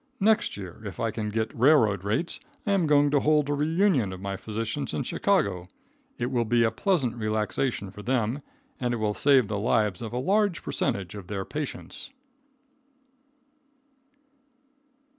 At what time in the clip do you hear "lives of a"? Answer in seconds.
9.59-10.17